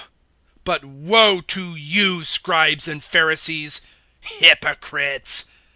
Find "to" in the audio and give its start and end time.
1.41-1.75